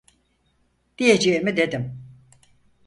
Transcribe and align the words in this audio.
Diyeceğimi 0.97 1.57
dedim. 1.57 2.05